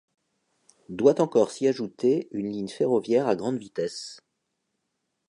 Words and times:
Doit 0.89 1.21
encore 1.21 1.51
s'y 1.51 1.67
ajouter 1.67 2.27
une 2.31 2.51
ligne 2.51 2.67
ferroviaire 2.69 3.27
à 3.27 3.35
grande 3.35 3.59
vitesse. 3.59 4.19